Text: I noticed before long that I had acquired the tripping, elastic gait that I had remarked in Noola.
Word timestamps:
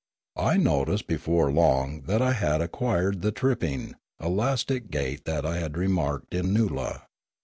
I 0.39 0.57
noticed 0.57 1.05
before 1.05 1.51
long 1.51 2.01
that 2.07 2.23
I 2.23 2.33
had 2.33 2.59
acquired 2.59 3.21
the 3.21 3.31
tripping, 3.31 3.93
elastic 4.19 4.89
gait 4.89 5.25
that 5.25 5.45
I 5.45 5.57
had 5.57 5.77
remarked 5.77 6.33
in 6.33 6.55
Noola. 6.55 7.03